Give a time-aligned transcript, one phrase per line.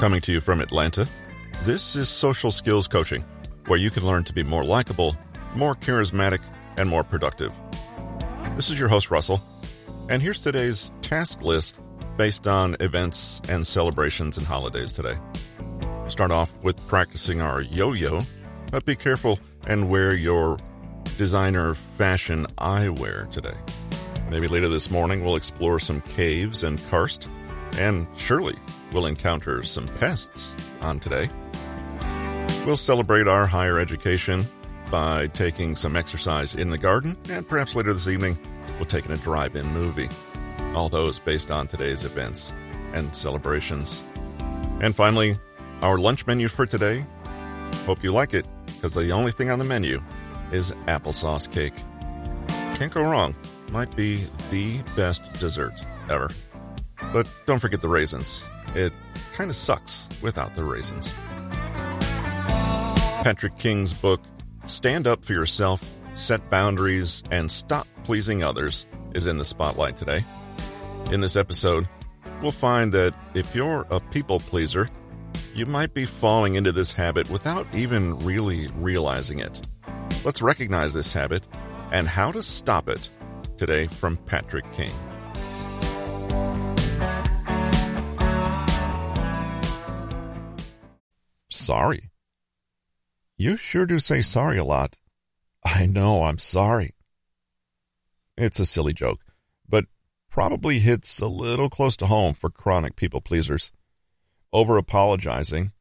[0.00, 0.06] Uh-huh.
[0.06, 1.06] Coming to you from Atlanta,
[1.64, 3.22] this is Social Skills Coaching,
[3.66, 5.14] where you can learn to be more likable,
[5.54, 6.40] more charismatic,
[6.78, 7.52] and more productive.
[8.56, 9.42] This is your host, Russell,
[10.08, 11.80] and here's today's task list
[12.16, 15.18] based on events and celebrations and holidays today.
[16.08, 18.22] Start off with practicing our yo yo,
[18.72, 20.56] but be careful and wear your
[21.18, 23.56] designer fashion eyewear today.
[24.30, 27.28] Maybe later this morning we'll explore some caves and karst,
[27.76, 28.56] and surely
[28.92, 31.28] we'll encounter some pests on today.
[32.66, 34.46] We'll celebrate our higher education
[34.90, 38.38] by taking some exercise in the garden, and perhaps later this evening
[38.76, 40.08] we'll take in a drive in movie.
[40.74, 42.52] All those based on today's events
[42.92, 44.02] and celebrations.
[44.80, 45.38] And finally,
[45.82, 47.06] our lunch menu for today.
[47.86, 50.02] Hope you like it, because the only thing on the menu
[50.52, 51.74] is applesauce cake.
[52.74, 53.34] Can't go wrong.
[53.70, 56.30] Might be the best dessert ever.
[57.12, 58.49] But don't forget the raisins.
[59.40, 61.14] Kind of sucks without the raisins.
[63.24, 64.20] Patrick King's book,
[64.66, 65.82] Stand Up for Yourself,
[66.14, 70.22] Set Boundaries, and Stop Pleasing Others, is in the spotlight today.
[71.10, 71.88] In this episode,
[72.42, 74.90] we'll find that if you're a people pleaser,
[75.54, 79.62] you might be falling into this habit without even really realizing it.
[80.22, 81.48] Let's recognize this habit
[81.92, 83.08] and how to stop it
[83.56, 84.92] today from Patrick King.
[91.60, 92.10] Sorry.
[93.36, 94.98] You sure do say sorry a lot.
[95.62, 96.94] I know, I'm sorry.
[98.36, 99.20] It's a silly joke,
[99.68, 99.84] but
[100.30, 103.72] probably hits a little close to home for chronic people pleasers.
[104.54, 105.72] Over apologizing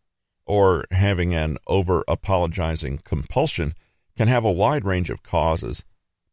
[0.46, 3.74] or having an over apologizing compulsion
[4.18, 5.86] can have a wide range of causes,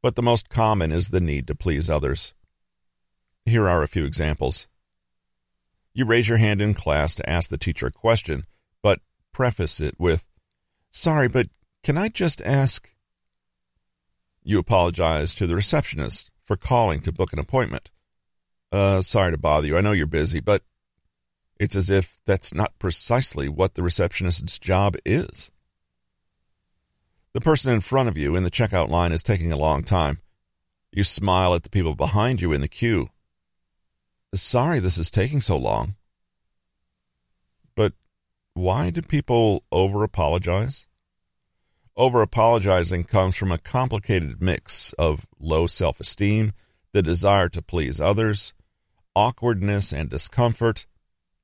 [0.02, 2.34] but the most common is the need to please others.
[3.44, 4.66] Here are a few examples.
[5.94, 8.42] You raise your hand in class to ask the teacher a question,
[8.82, 9.00] but
[9.36, 10.26] preface it with,
[10.90, 11.48] Sorry, but
[11.82, 12.94] can I just ask?
[14.42, 17.90] You apologize to the receptionist for calling to book an appointment.
[18.72, 19.76] Uh, sorry to bother you.
[19.76, 20.62] I know you're busy, but
[21.60, 25.50] it's as if that's not precisely what the receptionist's job is.
[27.34, 30.20] The person in front of you in the checkout line is taking a long time.
[30.92, 33.10] You smile at the people behind you in the queue.
[34.34, 35.96] Sorry this is taking so long.
[37.74, 37.92] But
[38.56, 40.86] why do people over apologize?
[41.94, 46.52] Over apologizing comes from a complicated mix of low self esteem,
[46.92, 48.54] the desire to please others,
[49.14, 50.86] awkwardness and discomfort,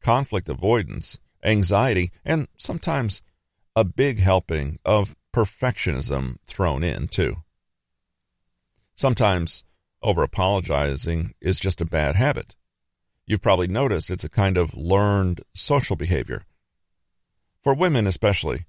[0.03, 3.21] conflict avoidance, anxiety, and sometimes
[3.77, 7.43] a big helping of perfectionism thrown in, too.
[8.95, 9.65] Sometimes
[10.03, 12.56] over apologizing is just a bad habit.
[13.27, 16.45] You've probably noticed it's a kind of learned social behavior.
[17.62, 18.67] For women, especially,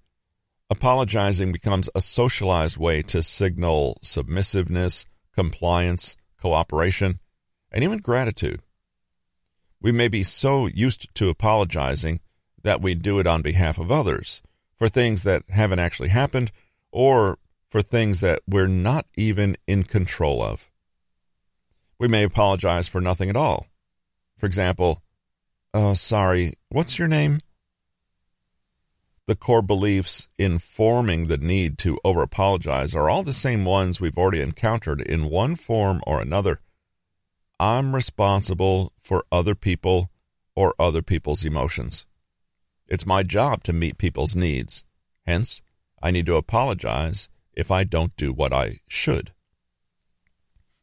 [0.69, 7.19] apologizing becomes a socialized way to signal submissiveness, compliance, cooperation,
[7.71, 8.61] and even gratitude.
[9.81, 12.19] We may be so used to apologizing
[12.61, 14.41] that we do it on behalf of others
[14.75, 16.51] for things that haven't actually happened
[16.91, 17.39] or
[17.69, 20.69] for things that we're not even in control of.
[21.99, 23.65] We may apologize for nothing at all.
[24.37, 25.01] For example,
[25.73, 27.39] uh, sorry, what's your name?
[29.25, 34.17] The core beliefs informing the need to over apologize are all the same ones we've
[34.17, 36.59] already encountered in one form or another.
[37.57, 40.11] I'm responsible for other people
[40.55, 42.05] or other people's emotions.
[42.87, 44.83] It's my job to meet people's needs.
[45.25, 45.61] Hence,
[46.01, 49.31] I need to apologize if I don't do what I should.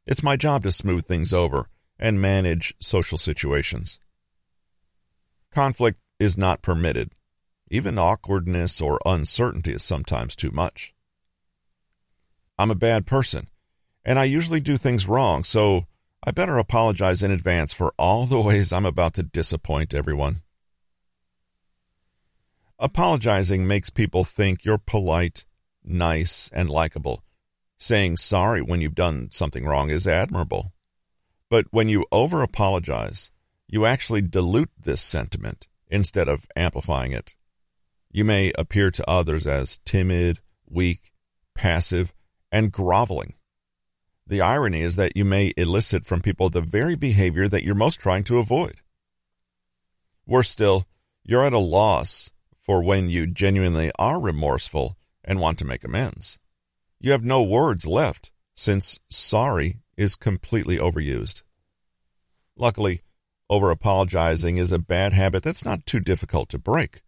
[0.07, 1.67] It's my job to smooth things over
[1.99, 4.01] and manage social situations.
[5.53, 7.11] Conflict is not permitted.
[7.71, 10.93] Even awkwardness or uncertainty is sometimes too much.
[12.59, 13.47] I'm a bad person,
[14.05, 15.87] and I usually do things wrong, so
[16.23, 20.43] I better apologize in advance for all the ways I'm about to disappoint everyone.
[22.79, 25.45] Apologizing makes people think you're polite,
[25.85, 27.23] nice, and likable.
[27.79, 30.73] Saying sorry when you've done something wrong is admirable.
[31.49, 33.31] But when you over apologize,
[33.69, 37.35] you actually dilute this sentiment instead of amplifying it.
[38.13, 41.13] You may appear to others as timid, weak,
[41.55, 42.13] passive,
[42.51, 43.35] and groveling.
[44.27, 48.01] The irony is that you may elicit from people the very behavior that you're most
[48.01, 48.81] trying to avoid.
[50.27, 50.87] Worse still,
[51.25, 52.31] you're at a loss
[52.61, 56.39] for when you genuinely are remorseful and want to make amends.
[57.01, 61.43] You have no words left since sorry is completely overused.
[62.57, 63.03] Luckily,
[63.51, 67.01] Over apologizing is a bad habit that's not too difficult to break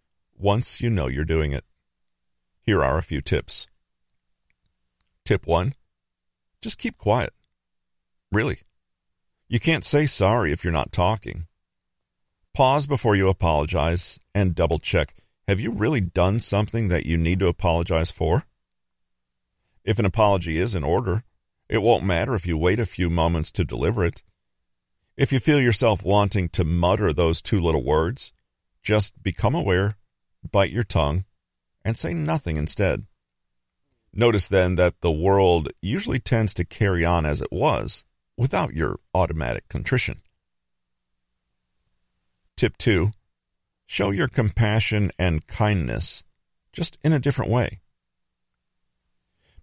[0.43, 1.65] once you know you're doing it.
[2.61, 3.67] Here are a few tips.
[5.25, 5.75] Tip 1
[6.61, 7.33] Just keep quiet.
[8.31, 8.61] Really.
[9.49, 11.47] You can't say sorry if you're not talking.
[12.55, 15.15] Pause before you apologize and double check
[15.49, 18.45] have you really done something that you need to apologize for?
[19.85, 21.25] If an apology is in order,
[21.69, 24.23] it won't matter if you wait a few moments to deliver it.
[25.17, 28.33] If you feel yourself wanting to mutter those two little words,
[28.83, 29.97] just become aware,
[30.51, 31.25] bite your tongue,
[31.85, 33.07] and say nothing instead.
[34.13, 38.05] Notice then that the world usually tends to carry on as it was
[38.37, 40.21] without your automatic contrition.
[42.57, 43.13] Tip 2
[43.87, 46.25] Show your compassion and kindness,
[46.73, 47.81] just in a different way.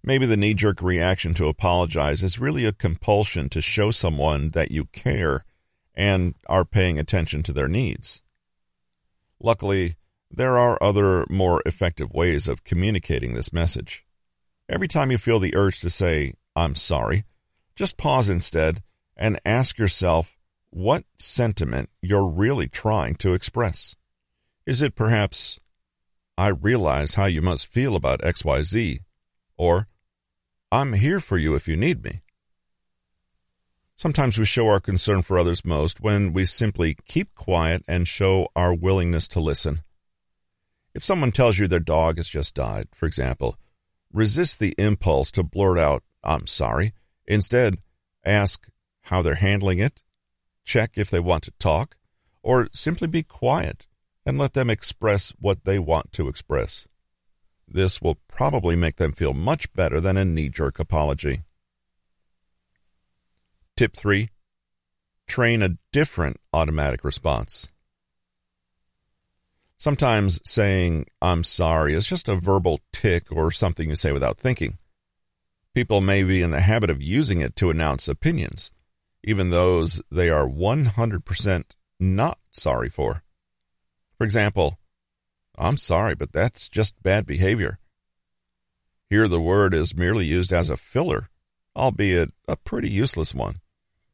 [0.03, 4.71] Maybe the knee jerk reaction to apologize is really a compulsion to show someone that
[4.71, 5.45] you care
[5.93, 8.21] and are paying attention to their needs.
[9.41, 9.95] Luckily,
[10.31, 14.05] there are other more effective ways of communicating this message.
[14.67, 17.23] Every time you feel the urge to say, I'm sorry,
[17.75, 18.83] just pause instead
[19.17, 20.37] and ask yourself
[20.69, 23.95] what sentiment you're really trying to express.
[24.65, 25.59] Is it perhaps,
[26.37, 28.99] I realize how you must feel about XYZ,
[29.57, 29.87] or
[30.71, 32.21] I'm here for you if you need me?
[33.95, 38.47] Sometimes we show our concern for others most when we simply keep quiet and show
[38.55, 39.79] our willingness to listen.
[40.93, 43.57] If someone tells you their dog has just died, for example,
[44.11, 46.93] resist the impulse to blurt out, I'm sorry.
[47.27, 47.77] Instead,
[48.25, 48.67] ask
[49.03, 50.01] how they're handling it,
[50.65, 51.95] check if they want to talk,
[52.41, 53.85] or simply be quiet
[54.25, 56.87] and let them express what they want to express.
[57.67, 61.43] This will probably make them feel much better than a knee jerk apology.
[63.77, 64.29] Tip 3
[65.27, 67.69] Train a different automatic response.
[69.79, 74.77] Sometimes saying, I'm sorry, is just a verbal tick or something you say without thinking.
[75.73, 78.71] People may be in the habit of using it to announce opinions,
[79.23, 81.63] even those they are 100%
[81.97, 83.23] not sorry for.
[84.17, 84.79] For example,
[85.57, 87.79] I'm sorry, but that's just bad behavior.
[89.09, 91.29] Here the word is merely used as a filler,
[91.73, 93.61] albeit a pretty useless one.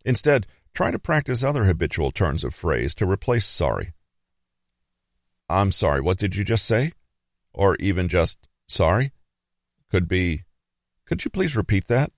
[0.06, 0.46] Instead,
[0.76, 3.94] try to practice other habitual turns of phrase to replace sorry.
[5.50, 6.92] I'm sorry, what did you just say?
[7.54, 9.12] Or even just sorry?
[9.92, 10.44] Could be,
[11.06, 12.12] could you please repeat that?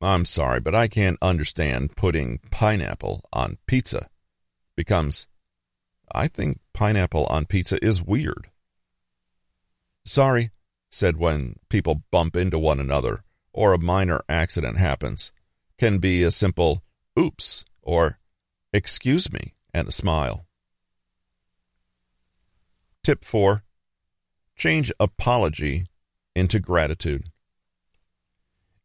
[0.00, 4.08] I'm sorry, but I can't understand putting pineapple on pizza.
[4.76, 5.26] Becomes,
[6.12, 8.50] I think pineapple on pizza is weird.
[10.04, 10.50] Sorry,
[10.90, 15.32] said when people bump into one another or a minor accident happens,
[15.78, 16.82] can be a simple
[17.18, 18.18] oops or
[18.72, 20.46] excuse me and a smile.
[23.04, 23.62] Tip 4
[24.56, 25.84] Change apology
[26.34, 27.30] into gratitude.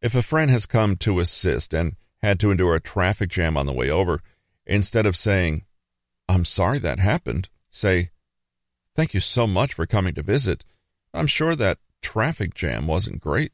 [0.01, 3.65] If a friend has come to assist and had to endure a traffic jam on
[3.65, 4.19] the way over,
[4.65, 5.63] instead of saying,
[6.27, 7.47] I'm sorry that happened.
[7.71, 8.09] Say,
[8.93, 10.65] Thank you so much for coming to visit.
[11.13, 13.53] I'm sure that traffic jam wasn't great.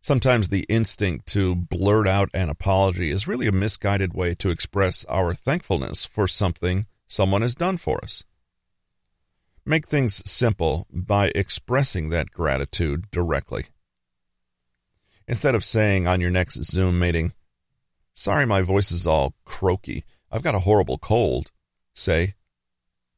[0.00, 5.04] Sometimes the instinct to blurt out an apology is really a misguided way to express
[5.06, 8.22] our thankfulness for something someone has done for us.
[9.68, 13.66] Make things simple by expressing that gratitude directly.
[15.26, 17.34] Instead of saying on your next Zoom meeting,
[18.14, 20.04] Sorry, my voice is all croaky.
[20.32, 21.52] I've got a horrible cold.
[21.92, 22.32] Say,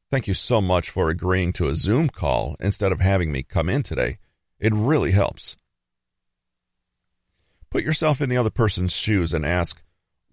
[0.09, 3.69] Thank you so much for agreeing to a Zoom call instead of having me come
[3.69, 4.17] in today.
[4.59, 5.55] It really helps.
[7.69, 9.81] Put yourself in the other person's shoes and ask,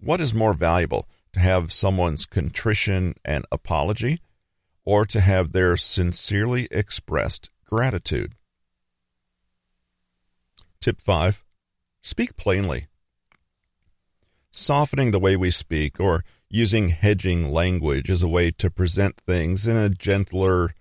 [0.01, 4.19] what is more valuable, to have someone's contrition and apology,
[4.89, 8.33] or to have their sincerely expressed gratitude?
[10.81, 11.43] Tip 5
[12.01, 12.87] Speak plainly.
[14.49, 19.67] Softening the way we speak or using hedging language is a way to present things
[19.67, 20.73] in a gentler,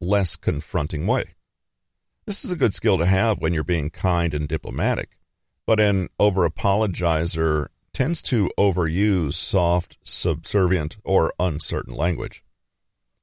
[0.00, 1.34] less confronting way.
[2.24, 5.18] This is a good skill to have when you're being kind and diplomatic,
[5.66, 12.42] but an over apologizer tends to overuse soft, subservient, or uncertain language.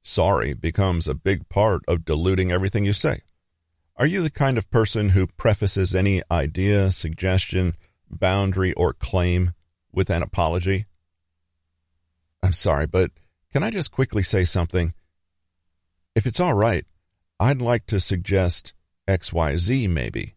[0.02, 3.20] Sorry becomes a big part of diluting everything you say.
[3.96, 7.76] Are you the kind of person who prefaces any idea, suggestion,
[8.08, 9.54] boundary, or claim
[9.92, 10.86] with an apology?
[12.42, 13.10] I'm sorry, but
[13.52, 14.94] can I just quickly say something?
[16.14, 16.84] If it's all right,
[17.40, 18.74] I'd like to suggest
[19.08, 20.34] XYZ maybe.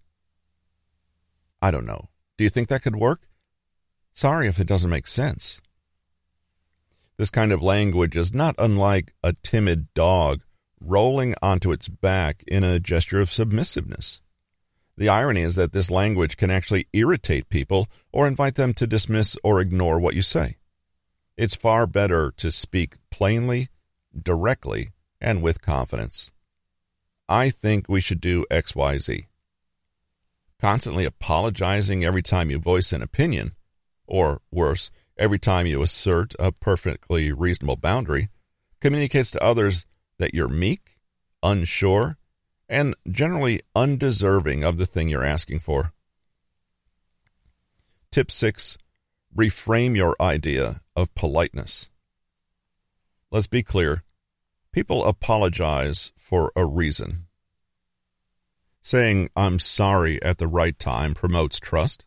[1.61, 2.09] I don't know.
[2.37, 3.27] Do you think that could work?
[4.13, 5.61] Sorry if it doesn't make sense.
[7.21, 10.41] This kind of language is not unlike a timid dog
[10.79, 14.21] rolling onto its back in a gesture of submissiveness.
[14.97, 19.37] The irony is that this language can actually irritate people or invite them to dismiss
[19.43, 20.57] or ignore what you say.
[21.37, 23.69] It's far better to speak plainly,
[24.19, 24.89] directly,
[25.21, 26.31] and with confidence.
[27.29, 29.27] I think we should do XYZ.
[30.59, 33.51] Constantly apologizing every time you voice an opinion,
[34.07, 34.89] or worse,
[35.21, 38.29] every time you assert a perfectly reasonable boundary,
[38.79, 39.85] communicates to others
[40.17, 40.97] that you're meek,
[41.43, 42.17] unsure,
[42.67, 45.93] and generally undeserving of the thing you're asking for.
[48.11, 48.79] Tip 6
[49.37, 51.89] Reframe your idea of politeness.
[53.29, 54.03] Let's be clear
[54.73, 57.27] people apologize for a reason.
[58.81, 62.05] Saying, I'm sorry at the right time promotes trust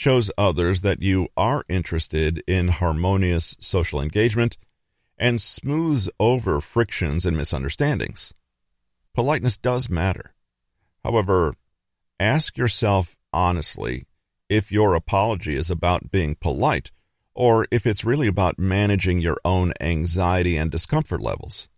[0.00, 4.56] shows others that you are interested in harmonious social engagement
[5.18, 8.32] and smooths over frictions and misunderstandings.
[9.12, 10.32] Politeness does matter.
[11.04, 11.52] However,
[12.18, 14.06] ask yourself honestly
[14.48, 16.90] if your apology is about being polite
[17.34, 21.68] or if it's really about managing your own anxiety and discomfort levels.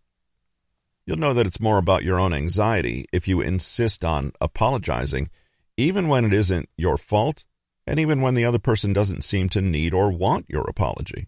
[1.07, 5.29] You'll know that it's more about your own anxiety if you insist on apologizing,
[5.77, 7.45] even when it isn't your fault
[7.87, 11.27] and even when the other person doesn't seem to need or want your apology.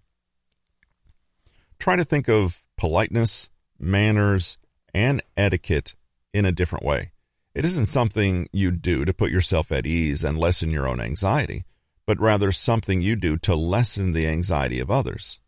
[1.79, 4.57] Try to think of politeness, manners,
[4.95, 5.95] and etiquette
[6.33, 7.11] in a different way.
[7.55, 11.65] It isn't something you do to put yourself at ease and lessen your own anxiety,
[12.07, 15.41] but rather something you do to lessen the anxiety of others.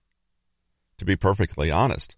[0.98, 2.16] To be perfectly honest,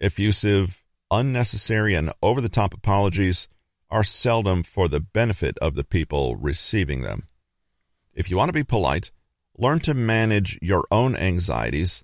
[0.00, 3.48] effusive, unnecessary, and over the top apologies
[3.90, 7.28] are seldom for the benefit of the people receiving them.
[8.18, 9.12] If you want to be polite,
[9.56, 12.02] learn to manage your own anxieties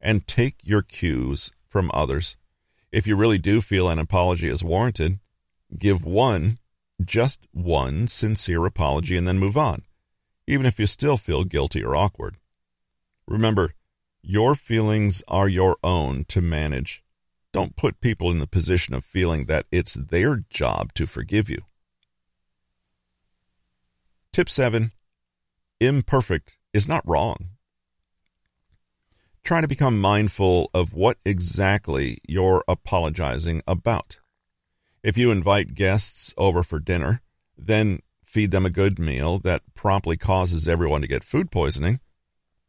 [0.00, 2.38] and take your cues from others.
[2.90, 5.18] If you really do feel an apology is warranted,
[5.76, 6.56] give one,
[7.04, 9.82] just one sincere apology and then move on,
[10.46, 12.38] even if you still feel guilty or awkward.
[13.28, 13.74] Remember,
[14.22, 17.04] your feelings are your own to manage.
[17.52, 21.64] Don't put people in the position of feeling that it's their job to forgive you.
[24.32, 24.92] Tip 7
[25.80, 27.48] imperfect is not wrong.
[29.42, 34.20] Try to become mindful of what exactly you're apologizing about.
[35.02, 37.22] If you invite guests over for dinner,
[37.56, 42.00] then feed them a good meal that promptly causes everyone to get food poisoning,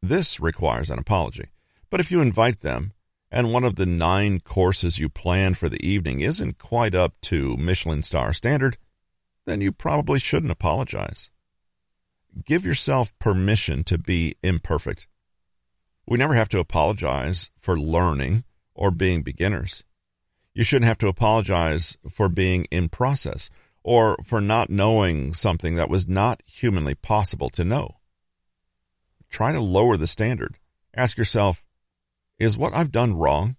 [0.01, 1.49] this requires an apology.
[1.89, 2.93] But if you invite them
[3.29, 7.57] and one of the nine courses you plan for the evening isn't quite up to
[7.57, 8.77] Michelin star standard,
[9.45, 11.29] then you probably shouldn't apologize
[12.45, 15.07] give yourself permission to be imperfect.
[16.07, 19.83] We never have to apologize for learning or being beginners.
[20.53, 23.49] You shouldn't have to apologize for being in process
[23.83, 27.97] or for not knowing something that was not humanly possible to know.
[29.29, 30.57] Try to lower the standard.
[30.93, 31.63] Ask yourself,
[32.37, 33.55] is what I've done wrong?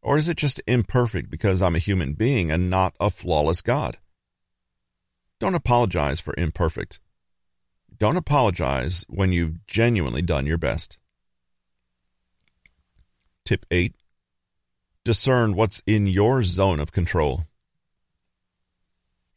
[0.00, 3.98] Or is it just imperfect because I'm a human being and not a flawless God?
[5.40, 7.00] Don't apologize for imperfect.
[7.98, 10.98] Don't apologize when you've genuinely done your best.
[13.46, 13.94] Tip 8
[15.04, 17.46] Discern what's in your zone of control.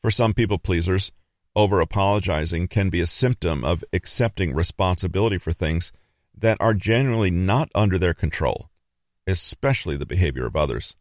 [0.02, 1.12] For some people pleasers,
[1.56, 5.94] over apologizing can be a symptom of accepting responsibility for things
[6.36, 8.70] that are genuinely not under their control,
[9.26, 10.96] especially the behavior of others.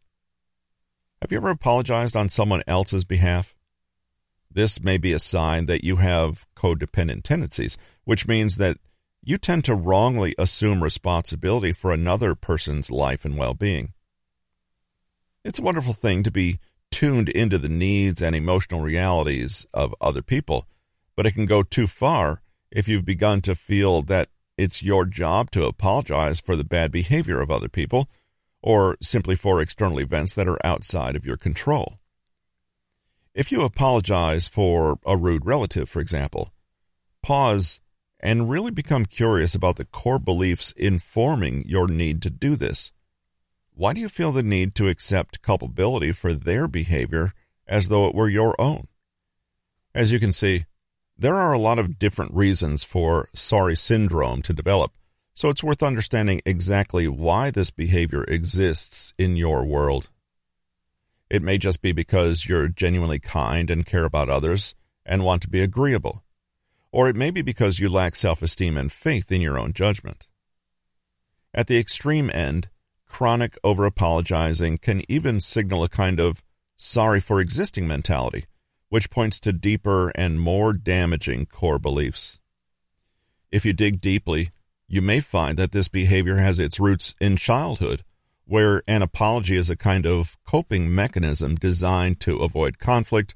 [1.21, 3.53] Have you ever apologized on someone else's behalf?
[4.51, 8.77] This may be a sign that you have codependent tendencies, which means that
[9.23, 13.93] you tend to wrongly assume responsibility for another person's life and well being.
[15.45, 16.59] It's a wonderful thing to be
[16.91, 20.67] tuned into the needs and emotional realities of other people,
[21.15, 22.41] but it can go too far
[22.71, 27.39] if you've begun to feel that it's your job to apologize for the bad behavior
[27.39, 28.09] of other people
[28.61, 31.98] or simply for external events that are outside of your control.
[33.39, 36.51] If you apologize for a rude relative, for example,
[37.23, 37.79] pause
[38.19, 42.91] and really become curious about the core beliefs informing your need to do this.
[43.73, 47.31] Why do you feel the need to accept culpability for their behavior
[47.65, 48.89] as though it were your own?
[49.95, 50.65] As you can see,
[51.17, 54.91] there are a lot of different reasons for sorry syndrome to develop,
[55.33, 60.09] so it's worth understanding exactly why this behavior exists in your world.
[61.29, 64.73] It may just be because you're genuinely kind and care about others
[65.05, 66.23] and want to be agreeable.
[66.91, 70.27] Or it may be because you lack self esteem and faith in your own judgment.
[71.53, 72.69] At the extreme end,
[73.05, 76.43] chronic over apologizing can even signal a kind of
[76.75, 78.45] sorry for existing mentality,
[78.89, 82.39] which points to deeper and more damaging core beliefs.
[83.51, 84.49] If you dig deeply,
[84.87, 88.03] you may find that this behavior has its roots in childhood,
[88.49, 93.35] where an apology is a kind of coping mechanism designed to avoid conflict,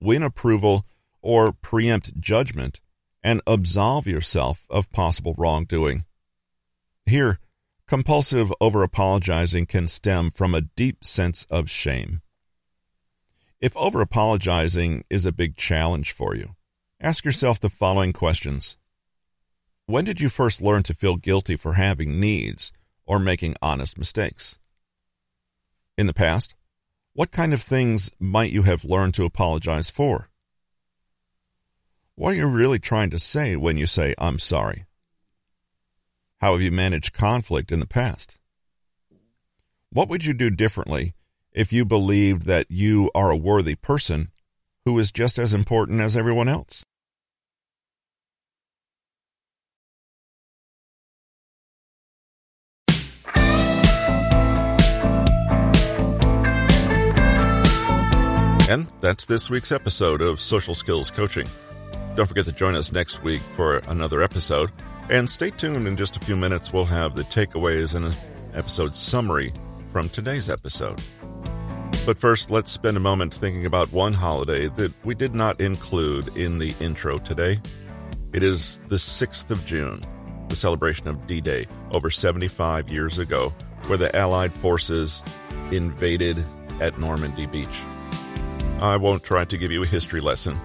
[0.00, 0.84] win approval,
[1.22, 2.80] or preempt judgment,
[3.22, 6.04] and absolve yourself of possible wrongdoing.
[7.06, 7.38] Here,
[7.86, 12.20] compulsive over apologizing can stem from a deep sense of shame.
[13.60, 16.56] If over apologizing is a big challenge for you,
[17.00, 18.76] ask yourself the following questions
[19.86, 22.72] When did you first learn to feel guilty for having needs
[23.08, 24.58] or making honest mistakes?
[25.96, 26.54] In the past,
[27.14, 30.28] what kind of things might you have learned to apologize for?
[32.14, 34.84] What are you really trying to say when you say, I'm sorry?
[36.40, 38.38] How have you managed conflict in the past?
[39.90, 41.14] What would you do differently
[41.52, 44.30] if you believed that you are a worthy person
[44.84, 46.84] who is just as important as everyone else?
[58.68, 61.48] And that's this week's episode of Social Skills Coaching.
[62.16, 64.70] Don't forget to join us next week for another episode.
[65.08, 66.70] And stay tuned in just a few minutes.
[66.70, 68.12] We'll have the takeaways and an
[68.52, 69.54] episode summary
[69.90, 71.00] from today's episode.
[72.04, 76.36] But first, let's spend a moment thinking about one holiday that we did not include
[76.36, 77.58] in the intro today.
[78.34, 80.02] It is the 6th of June,
[80.48, 83.48] the celebration of D Day over 75 years ago,
[83.86, 85.22] where the Allied forces
[85.72, 86.44] invaded
[86.82, 87.82] at Normandy Beach.
[88.80, 90.60] I won't try to give you a history lesson,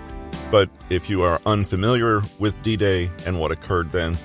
[0.51, 4.17] but if you are unfamiliar with D Day and what occurred then,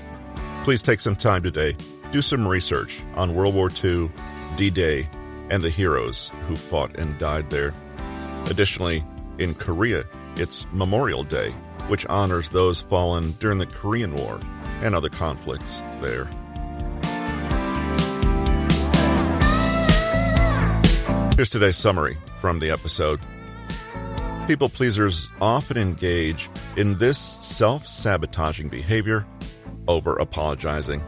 [0.69, 1.75] Please take some time today,
[2.13, 4.11] do some research on World War II,
[4.59, 5.09] D Day,
[5.49, 7.73] and the heroes who fought and died there.
[8.51, 9.03] Additionally,
[9.39, 10.05] in Korea,
[10.37, 11.53] it's Memorial Day,
[11.87, 14.39] which honors those fallen during the Korean War
[14.83, 16.27] and other conflicts there.
[21.35, 23.21] Here's today's summary from the episode.
[24.49, 29.27] People pleasers often engage in this self sabotaging behavior
[29.87, 31.05] over apologizing.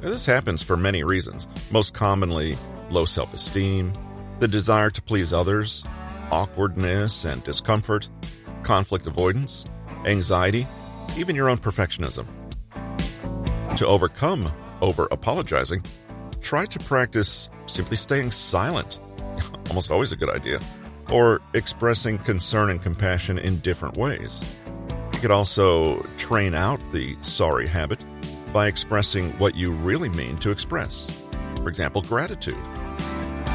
[0.00, 2.58] This happens for many reasons, most commonly
[2.90, 3.92] low self esteem,
[4.40, 5.84] the desire to please others,
[6.32, 8.08] awkwardness and discomfort,
[8.64, 9.64] conflict avoidance,
[10.04, 10.66] anxiety,
[11.16, 12.26] even your own perfectionism.
[13.76, 15.84] To overcome over apologizing,
[16.40, 18.98] try to practice simply staying silent,
[19.68, 20.58] almost always a good idea,
[21.12, 24.42] or expressing concern and compassion in different ways.
[25.12, 28.00] You could also train out the sorry habit
[28.52, 31.22] by expressing what you really mean to express.
[31.56, 32.62] For example, gratitude.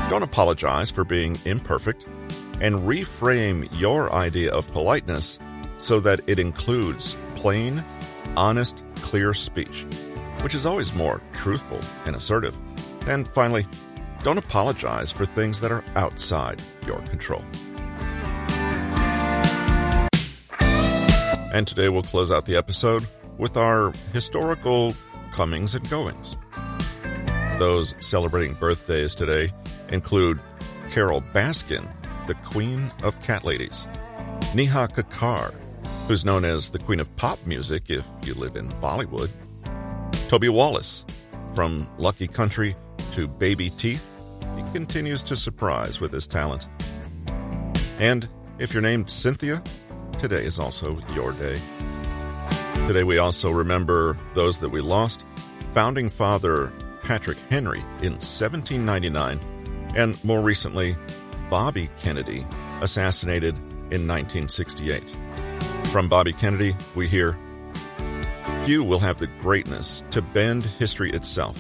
[0.10, 2.06] Don't apologize for being imperfect
[2.62, 5.40] and reframe your idea of politeness
[5.78, 7.84] so that it includes plain,
[8.36, 9.86] honest, clear speech,
[10.42, 12.58] which is always more truthful and assertive.
[13.08, 13.68] And finally,
[14.28, 17.42] don't apologize for things that are outside your control.
[21.54, 24.94] And today we'll close out the episode with our historical
[25.32, 26.36] comings and goings.
[27.58, 29.50] Those celebrating birthdays today
[29.94, 30.42] include
[30.90, 31.90] Carole Baskin,
[32.28, 33.88] the Queen of Cat Ladies,
[34.54, 35.58] Neha Kakkar,
[36.10, 39.30] who's known as the Queen of Pop Music if you live in Bollywood,
[40.28, 41.06] Toby Wallace,
[41.56, 42.76] from Lucky Country
[43.12, 44.06] to Baby Teeth,
[44.58, 46.68] he continues to surprise with his talent.
[48.00, 48.28] And
[48.60, 49.62] if you're named Cynthia,
[50.18, 51.60] today is also your day.
[52.88, 55.26] Today we also remember those that we lost
[55.74, 59.40] founding father Patrick Henry in 1799,
[59.96, 60.96] and more recently,
[61.50, 62.46] Bobby Kennedy,
[62.82, 63.56] assassinated
[63.92, 65.16] in 1968.
[65.92, 67.38] From Bobby Kennedy, we hear
[68.64, 71.58] Few will have the greatness to bend history itself,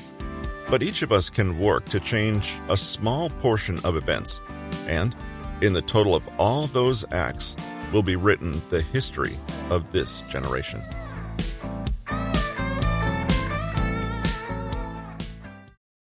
[0.70, 4.42] but each of us can work to change a small portion of events,
[4.88, 5.16] and
[5.62, 7.56] in the total of all those acts
[7.92, 9.38] will be written the history
[9.70, 10.82] of this generation.